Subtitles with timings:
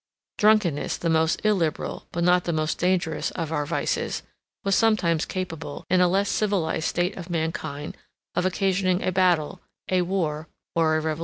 [0.39, 4.23] 35 Drunkenness, the most illiberal, but not the most dangerous of our vices,
[4.63, 7.95] was sometimes capable, in a less civilized state of mankind,
[8.33, 9.61] of occasioning a battle,
[9.91, 11.19] a war, or a revolution.